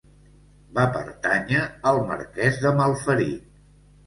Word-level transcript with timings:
Va 0.77 0.85
pertànyer 0.95 1.59
al 1.93 2.01
Marquès 2.09 2.59
de 2.65 2.73
Malferit. 2.81 3.63